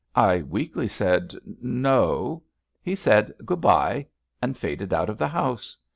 [0.15, 2.41] I weakly said No.'*
[2.81, 4.07] He said: Good bye,''
[4.41, 5.77] and faded out of the house.